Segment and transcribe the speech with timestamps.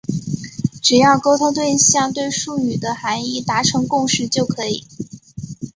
[0.81, 4.87] 只要沟通对象对术语的含义达成共识就可以。